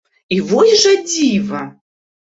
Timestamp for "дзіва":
1.13-1.63